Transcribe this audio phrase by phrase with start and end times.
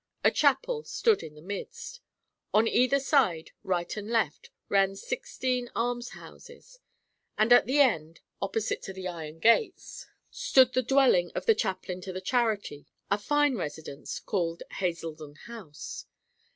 [0.23, 1.99] A chapel stood in the midst.
[2.55, 6.79] On either side, right and left, ran sixteen almshouses,
[7.37, 12.01] and at the end, opposite to the iron gates, stood the dwelling of the chaplain
[12.01, 16.07] to the charity, a fine residence, called Hazeldon House.